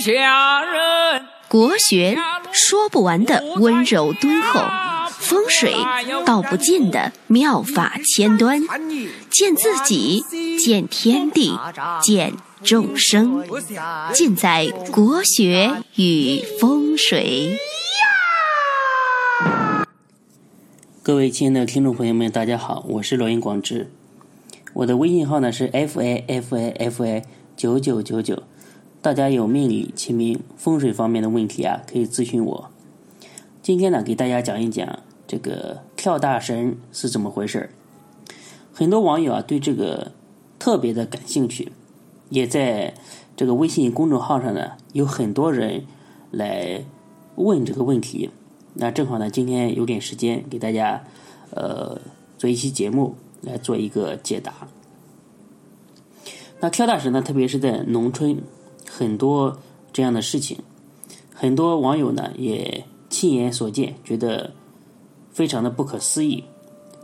[0.00, 1.26] 下人。
[1.46, 2.16] 国学
[2.52, 4.60] 说不完的温柔敦厚，
[5.10, 5.74] 风水
[6.24, 8.60] 道不尽的妙法千端，
[9.28, 10.24] 见自己，
[10.58, 11.58] 见天地，
[12.00, 13.44] 见众生，
[14.14, 17.58] 尽在国学与风水。
[21.02, 23.90] 各位亲爱的听众朋友们，大家好，我是罗云广志，
[24.74, 27.24] 我的微信号呢是 f a f a f a
[27.56, 28.44] 九九九九，
[29.02, 32.70] 大家有命理、起名、风水方面的问题啊，可以咨询我。
[33.62, 37.70] 今天呢，给大家讲一讲这个跳大神是怎么回事儿。
[38.74, 40.12] 很多网友啊对这个
[40.58, 41.72] 特别的感兴趣，
[42.28, 42.92] 也在
[43.36, 45.84] 这个微信公众号上呢有很多人
[46.30, 46.84] 来
[47.36, 48.28] 问这个问题。
[48.74, 51.04] 那正好呢，今天有点时间，给大家
[51.54, 51.98] 呃
[52.36, 54.68] 做一期节目来做一个解答。
[56.60, 58.42] 那跳大神呢，特别是在农村，
[58.92, 59.58] 很多
[59.92, 60.58] 这样的事情，
[61.32, 64.52] 很多网友呢也亲眼所见，觉得
[65.30, 66.42] 非常的不可思议。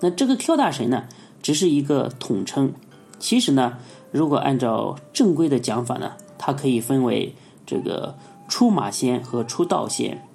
[0.00, 1.04] 那这个跳大神呢，
[1.40, 2.72] 只是一个统称，
[3.20, 3.78] 其实呢，
[4.10, 8.16] 如果按照正规的讲法呢，它可以分为这个
[8.48, 10.26] 出马仙和出道仙。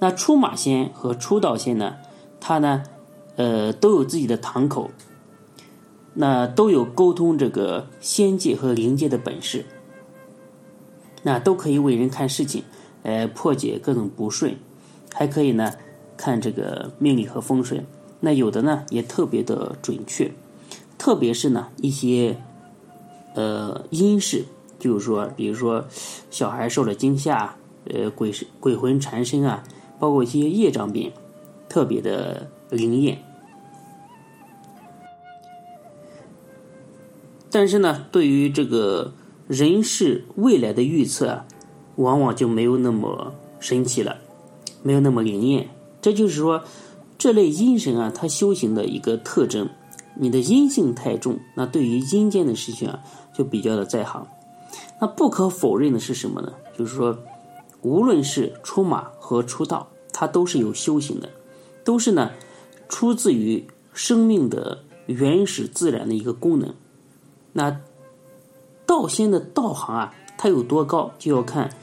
[0.00, 1.96] 那出马仙和出道仙呢，
[2.38, 2.84] 它呢，
[3.36, 4.90] 呃，都有自己的堂口，
[6.14, 9.66] 那都有沟通这个仙界和灵界的本事，
[11.22, 12.62] 那都可以为人看事情，
[13.02, 14.56] 呃，破解各种不顺，
[15.12, 15.72] 还可以呢
[16.16, 17.84] 看这个命理和风水。
[18.20, 20.30] 那有的呢也特别的准确，
[20.96, 22.36] 特别是呢一些
[23.34, 24.44] 呃阴事，
[24.78, 25.86] 就是说，比如说
[26.30, 29.64] 小孩受了惊吓，呃，鬼鬼魂缠身啊。
[30.00, 31.10] 包括一些业障病，
[31.68, 33.18] 特别的灵验。
[37.50, 39.12] 但是呢，对于这个
[39.48, 41.46] 人世未来的预测啊，
[41.96, 44.18] 往往就没有那么神奇了，
[44.84, 45.68] 没有那么灵验。
[46.00, 46.62] 这就是说，
[47.18, 49.68] 这类阴神啊，他修行的一个特征。
[50.14, 53.00] 你的阴性太重，那对于阴间的事情啊，
[53.32, 54.26] 就比较的在行。
[55.00, 56.52] 那不可否认的是什么呢？
[56.78, 57.18] 就是说。
[57.80, 61.30] 无论是出马和出道，它都是有修行的，
[61.84, 62.32] 都是呢
[62.88, 66.74] 出自于生命的原始自然的一个功能。
[67.52, 67.80] 那
[68.88, 71.76] 道仙的道行啊，它有多高，就要看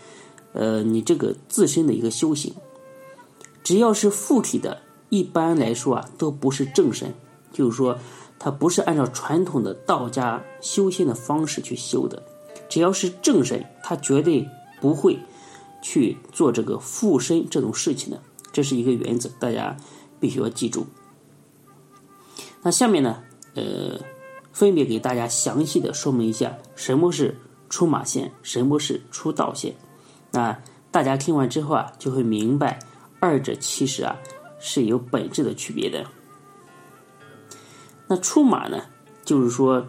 [0.54, 2.54] 呃你这个自身的一个修行。
[3.64, 7.14] 只要是附体的，一般来说啊，都不是正神，
[7.54, 8.00] 就是说
[8.40, 12.24] 它不是按照传统的道家修仙的方式去修的。
[12.68, 14.50] 只要是正神，他绝对
[14.82, 15.20] 不会。
[15.88, 18.20] 去做这个附身这种事情的，
[18.52, 19.78] 这是一个原则，大家
[20.20, 20.88] 必须要记住。
[22.64, 23.22] 那下面呢，
[23.54, 24.00] 呃，
[24.56, 27.38] 分别给大家详细的说明一下什么是
[27.70, 29.76] 出马线，什么是出道线。
[30.32, 30.58] 那
[30.90, 32.80] 大家听完之后啊，就会明白
[33.20, 34.16] 二者其实啊
[34.58, 36.06] 是有本质的区别的。
[38.08, 38.82] 那出马呢，
[39.26, 39.86] 就是说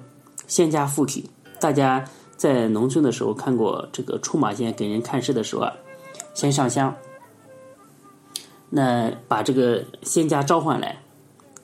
[0.49, 1.31] 仙家附体。
[1.61, 2.05] 大家
[2.37, 5.73] 在农村的时候看过这个出马仙给人看事的时候啊。
[6.35, 6.95] 先上香，
[8.69, 11.01] 那把这个仙家召唤来，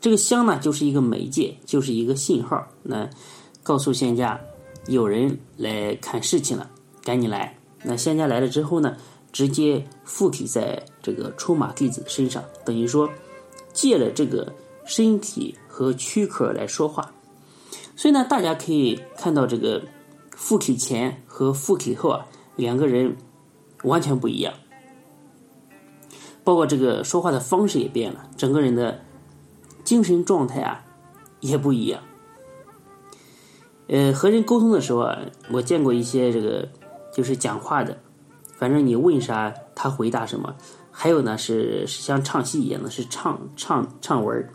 [0.03, 3.09] 这个香呢就是一个媒介，就是一个信号，那
[3.63, 4.41] 告诉仙家
[4.89, 6.69] 有人来看事情了，
[7.05, 7.57] 赶紧来。
[7.85, 8.97] 那仙家来了之后呢，
[9.31, 13.09] 直接附体在这个出马弟子身上，等于说
[13.73, 14.53] 借了这个
[14.85, 17.13] 身体和躯壳来说话。
[17.95, 19.85] 所以呢，大家可以看到这个
[20.33, 22.27] 附体前和附体后啊，
[22.57, 23.17] 两个人
[23.85, 24.53] 完全不一样。
[26.43, 29.01] 包括这个说话的方式也变了，整个人的
[29.85, 30.85] 精神状态啊
[31.41, 32.03] 也不一样。
[33.89, 35.19] 呃，和人沟通的时候啊，
[35.51, 36.69] 我见过一些这个
[37.13, 37.99] 就是讲话的，
[38.57, 40.55] 反正你问啥他回答什么。
[40.91, 44.49] 还有呢是像唱戏一样的，是唱唱唱文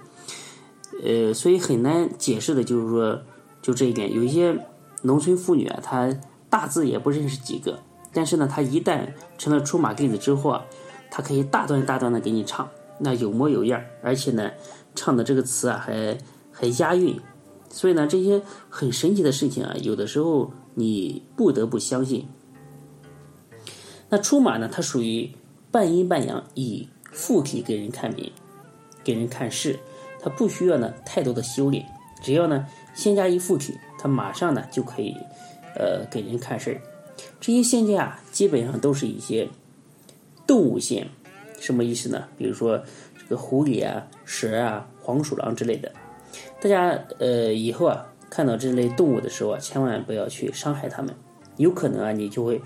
[1.03, 3.21] 呃，所以很难解释的，就是说
[3.61, 4.13] 就这一点。
[4.13, 4.65] 有一些
[5.01, 6.13] 农村妇女啊，她
[6.49, 7.79] 大字也不认识几个，
[8.13, 10.63] 但是呢，她一旦成了出马弟子之后啊。
[11.09, 12.69] 她可以大段大段的给你唱，
[12.99, 14.51] 那有模有样，而且呢，
[14.95, 16.17] 唱的这个词啊还
[16.51, 17.19] 还押韵，
[17.69, 22.27] 所以呢，这些很神奇的事情啊，有的时候你不得不相信。
[24.09, 25.31] 那出马呢，它属于
[25.71, 28.31] 半阴半阳，以附体给人看病，
[29.03, 29.79] 给人看事，
[30.19, 31.85] 它不需要呢太多的修炼，
[32.23, 35.15] 只要呢仙家一附体，它马上呢就可以
[35.75, 36.81] 呃给人看事儿。
[37.39, 39.49] 这些仙家啊，基本上都是一些。
[40.47, 41.09] 动物仙，
[41.59, 42.27] 什么意思呢？
[42.37, 42.81] 比如说
[43.19, 45.91] 这个狐狸啊、蛇啊、黄鼠狼之类的。
[46.61, 51.13] 大家呃以后啊看到这类动物的时候啊，千万不要去伤害它们，
[51.57, 52.61] 有可能啊你就会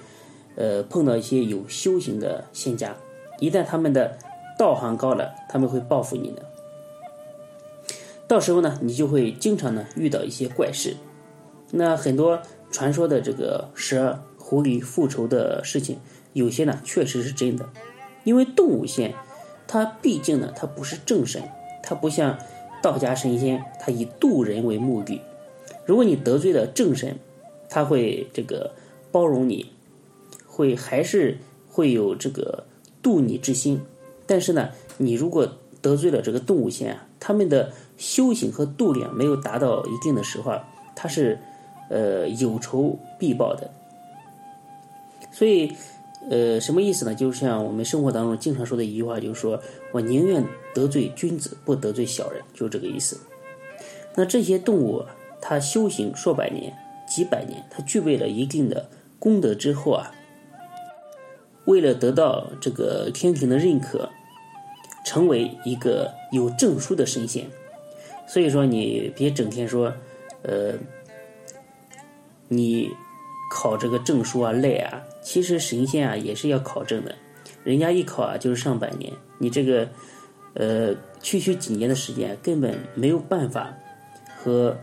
[0.56, 2.96] 呃碰到一些有修行的仙家，
[3.40, 4.18] 一旦他们的
[4.58, 6.44] 道行高了，他们会报复你的。
[8.28, 10.96] 到时候呢，你就会经常呢遇到一些怪事。
[11.72, 12.42] 那很多
[12.72, 16.00] 传说的这个蛇狐狸复仇的事情，
[16.34, 17.70] 有些呢确实是真的。
[18.24, 19.14] 因为动物仙，
[19.68, 21.42] 它毕竟呢它不是正神，
[21.82, 22.38] 它不像
[22.82, 25.22] 道家神仙，它以渡人为目的。
[25.86, 27.18] 如果你得罪了正神，
[27.68, 28.72] 他会这个
[29.12, 29.72] 包容你，
[30.46, 31.38] 会还是
[31.70, 32.66] 会有这个
[33.02, 33.82] 渡你之心。
[34.28, 35.48] 但是呢，你如果
[35.82, 40.54] 得罪了这个动物仙啊，他们的修行和度量没有达到一定的时候，
[40.96, 41.40] 他是
[41.90, 43.72] 呃有仇必报的。
[45.32, 45.72] 所以
[46.30, 47.16] 呃什么意思呢？
[47.16, 53.20] 就像我们生活当中经常说的一句话，就是说我宁愿得罪君子，不得罪小人，就这个意思。
[54.16, 55.04] 那这些动物，
[55.42, 56.74] 它修行数百年、
[57.08, 60.14] 几百年，它具备了一定的功德之后啊，
[61.66, 64.10] 为了得到这个天庭的认可，
[65.06, 67.48] 成为一个有证书的神仙。
[68.28, 69.94] 所以说，你别整天说，
[70.44, 70.74] 呃，
[72.48, 72.90] 你
[73.54, 75.04] 考这个证书啊累啊。
[75.22, 77.14] 其实神仙啊也是要考证的，
[77.66, 79.90] 人家一考啊就是上百年，你这个
[80.54, 83.74] 呃区区几年的时间根本没有办法
[84.38, 84.78] 和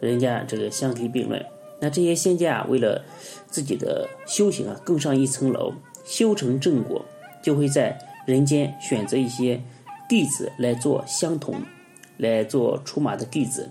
[0.00, 1.40] 人家这个相提并论。
[1.80, 3.04] 那这些仙家啊为了
[3.46, 5.72] 自己的修行啊更上一层楼，
[6.04, 7.04] 修成正果，
[7.40, 7.96] 就会在
[8.26, 9.62] 人间选择一些
[10.08, 11.54] 弟子来做相同。
[12.18, 13.68] 来做出马的弟子，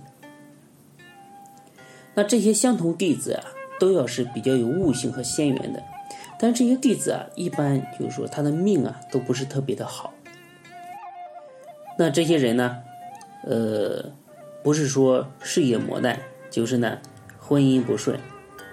[2.14, 3.44] 那这些相同弟子啊，
[3.82, 5.82] 都要是比较有悟性和仙缘的。
[6.38, 10.14] 但这些弟子啊，一般就是说他的命啊，都不是特别的好。
[11.98, 12.78] 那这些人呢，
[13.44, 14.12] 呃，
[14.64, 16.20] 不是说事业磨难，
[16.52, 17.00] 就是呢
[17.40, 18.20] 婚姻不顺，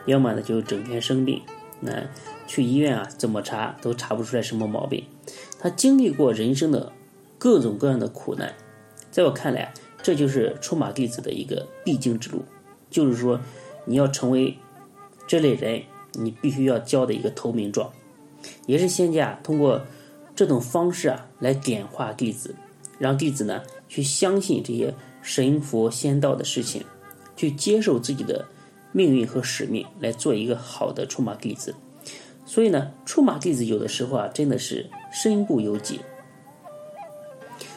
[0.05, 1.41] 要么呢就整天生病。
[1.81, 2.05] 那
[2.47, 5.07] 去医院啊，怎么查都查不出来什么毛病。
[5.59, 6.93] 他经历过人生的
[7.39, 8.53] 各种各样的苦难。
[9.11, 9.73] 在我看来，
[10.03, 12.45] 这就是出马弟子的一个必经之路，
[12.91, 13.41] 就是说，
[13.87, 14.59] 你要成为
[15.29, 15.83] 这类人，
[16.15, 17.93] 你必须要交的一个投名状，
[18.67, 19.83] 也是仙家通过
[20.35, 22.57] 这种方式啊，来点化弟子，
[22.99, 26.83] 让弟子呢去相信这些神佛仙道的事情，
[27.37, 28.47] 去接受自己的
[28.91, 31.75] 命运和使命，来做一个好的出马弟子。
[32.47, 36.01] 所以呢，出马弟子有的时候啊，真的是身不由己。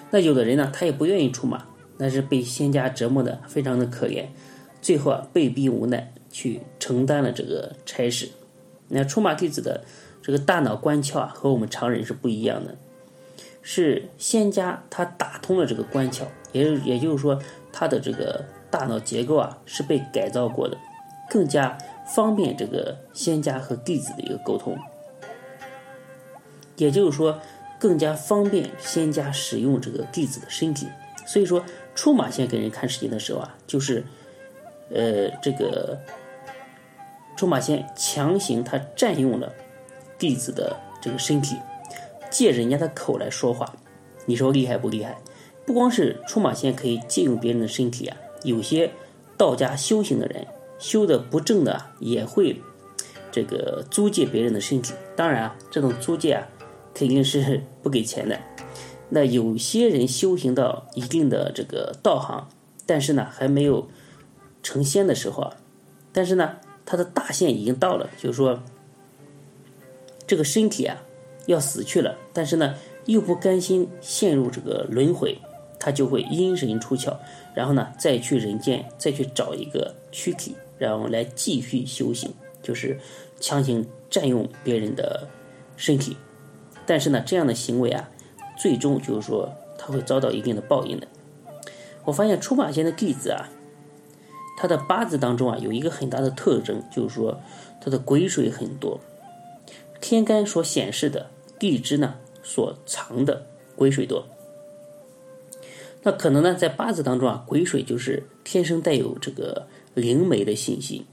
[0.10, 1.66] 那有的人呢，他也不愿意出马，
[1.98, 4.28] 那是被仙家折磨的非常的可怜，
[4.82, 8.30] 最后啊被逼无奈去承担了这个差事。
[8.88, 9.84] 那出马弟子的
[10.22, 12.76] 这个大脑关窍啊和我们常人是不一样的，
[13.62, 17.42] 是仙家他打通了这个关窍，也也就是说
[17.72, 20.78] 他的这个大脑结构啊是被改造过的，
[21.30, 24.78] 更加方便这个仙家和弟子的一个沟通，
[26.76, 27.40] 也就是说。
[27.82, 30.88] 更加方便仙家使用这个弟子的身体，
[31.26, 34.04] 所以说出马仙给人看事情的时候啊，就是，
[34.94, 35.98] 呃，这个
[37.36, 39.52] 出马仙强行他占用了
[40.18, 41.56] 弟子的这个身体，
[42.30, 43.74] 借人家的口来说话，
[44.26, 45.18] 你说厉害不厉害？
[45.66, 48.92] 不光是出马仙可以借用别人的身体啊，有些
[49.38, 50.46] 道家修行的人
[50.80, 52.62] 修的不正的也会
[53.32, 56.48] 这个租借别人的身体，当然啊，这种租借啊。
[56.94, 58.38] 肯定是不给钱的。
[59.08, 62.50] 那有些人修行到一定的这个道行，
[62.86, 63.88] 但是呢还没有
[64.64, 65.58] 成仙的时候啊，
[66.12, 68.62] 但是呢他的大限已经到了，就是说
[70.28, 71.04] 这个身体啊
[71.46, 72.76] 要死去了，但是呢
[73.06, 75.38] 又不甘心陷入这个轮回，
[75.80, 77.16] 他就会阴神出窍，
[77.54, 83.00] 然后呢再去人间再去找一个躯体，然后来继续修行，就是
[83.40, 85.28] 强行占用别人的
[85.76, 86.16] 身体。
[86.86, 88.10] 但是呢，这样的行为啊，
[88.58, 91.08] 最终就是说他会遭到一定的报应的。
[92.04, 93.50] 我发现出马仙的弟子啊，
[94.62, 97.42] 他的八字当中啊有一个很大的特征，就是说
[97.82, 99.00] 他的癸水很多。
[100.00, 104.28] 天干所显示的地支呢所藏的癸水多。
[106.04, 109.66] 那可能呢在八字当中啊，癸水就是天生带有这个
[109.96, 111.06] 灵媒的信息。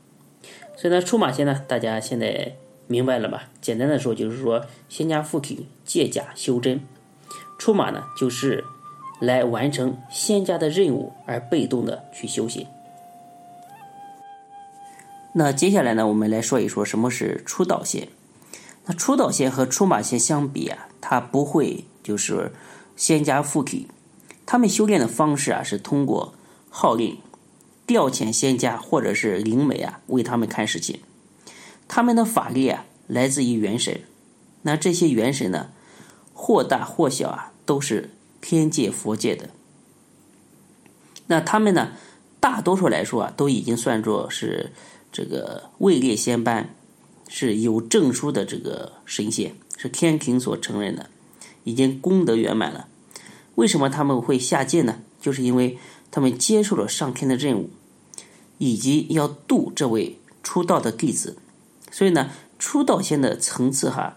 [0.77, 2.57] 所以呢，出马仙呢，大家现在。
[2.91, 3.51] 明白了吧？
[3.61, 6.81] 简单的说，就是说仙家附体借假修真，
[7.59, 8.65] 出马呢，就是
[9.21, 12.67] 来完成仙家的任务而被动的去修行。
[15.39, 18.09] 那接下来呢，我们来说一说什么是出道仙。
[18.87, 22.51] 那出道仙和出马仙相比啊，它不会就是
[22.97, 23.87] 仙家附体，
[24.45, 26.35] 他们修炼的方式啊是通过
[26.71, 27.19] 号令
[27.87, 30.99] 调遣仙家或者是灵媒啊为他们看事情。
[31.87, 34.01] 他们的法力啊，来自于元神。
[34.63, 35.71] 那这些元神呢，
[36.35, 39.51] 或大或小啊，都是天界佛界的。
[41.29, 41.93] 那他们呢，
[42.41, 44.73] 大多数来说啊，都已经算作是
[45.19, 46.77] 这个位列仙班，
[47.27, 51.11] 是有证书的这个神仙，是天庭所承认的，
[51.65, 52.87] 已经功德圆满了。
[53.57, 55.01] 为什么他们会下界呢？
[55.21, 55.77] 就是因为
[56.13, 57.71] 他们接受了上天的任务，
[58.59, 61.37] 以及要度这位出道的弟子，
[61.91, 64.17] 所以呢，出道仙的层次哈，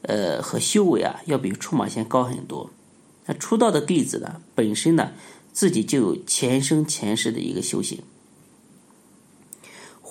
[0.00, 2.70] 呃和修为啊，要比出马仙高很多。
[3.26, 5.12] 那出道的弟子呢，本身呢。
[5.52, 7.98] 自己就有前生前世的一个修行，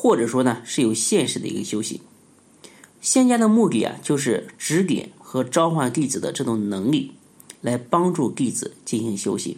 [0.01, 1.99] 或者说呢是有现实的一个修行。
[3.01, 7.11] 仙家的目的啊，就是指点和召唤弟子的这种能力，
[7.59, 9.57] 来帮助弟子进行修行。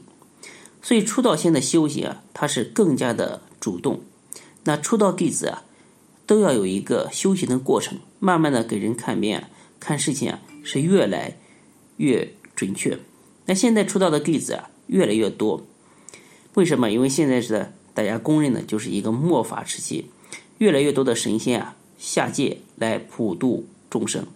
[0.81, 4.01] 所以出道仙的修行啊，它是更加的主动。
[4.63, 5.63] 那出道弟子啊，
[6.25, 9.39] 都要有一个修行的过程，慢慢的给人看病、
[9.79, 11.37] 看事情啊，是越来
[11.97, 12.97] 越准确。
[13.45, 15.63] 那现在出道的弟子啊，越来越多。
[16.55, 16.89] 为什么？
[16.89, 20.09] 因为现在是大家公认的，就是一个末法时期，
[20.61, 24.27] 越来越多的神仙啊下界来普度众生，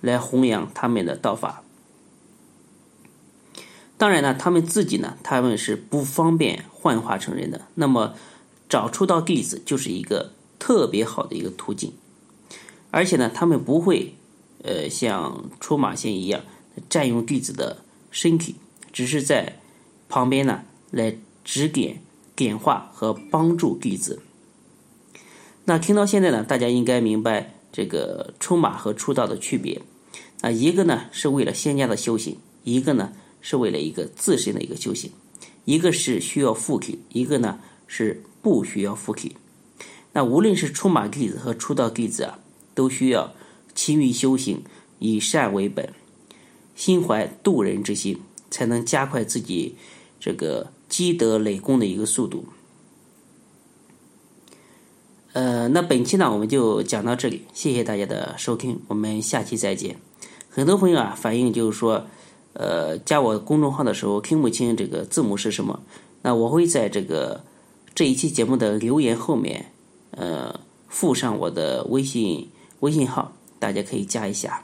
[0.00, 1.64] 来弘扬他们的道法。
[3.98, 7.62] 当然呢，他们自己呢，他们是不方便幻化成人的。
[7.74, 8.14] 那么
[8.68, 10.30] 找出道弟子就是一个
[10.60, 11.92] 特别好的一个途径，
[12.92, 14.14] 而且呢，他们不会
[14.62, 16.42] 呃像出马仙一样
[16.88, 18.54] 占用弟子的身体，
[18.92, 19.58] 只是在
[20.08, 20.62] 旁边呢。
[20.92, 22.00] 来指点、
[22.36, 24.22] 点化和帮助弟子。
[25.68, 29.82] 那听到现在呢，大家应该明白这个出马和出道的区别。
[30.40, 35.10] 啊，一个呢是为了仙家的修行，一个呢是为了一个自身的一个修行。
[35.64, 39.36] 一个是需要附体，一个呢是不需要附体。
[40.12, 42.38] 那无论是出马弟子和出道弟子啊，
[42.74, 43.34] 都需要
[43.74, 44.62] 勤于修行，
[45.00, 45.92] 以善为本，
[46.74, 48.20] 心怀度人之心，
[48.50, 49.74] 才能加快自己
[50.20, 50.72] 这个。
[50.88, 52.44] 积德累功的一个速度。
[55.36, 59.94] 呃，那本期呢，我们就讲到这里，谢谢大家的收听，我们下期再见。
[60.48, 62.06] 很多朋友啊反映就是说，
[62.54, 65.78] 呃，加我公众号的时候听不清这个字母是什么，
[66.22, 67.44] 那我会在这个
[67.94, 69.72] 这一期节目的留言后面，
[70.12, 72.48] 呃，附上我的微信
[72.80, 74.62] 微信号，大家可以加一下。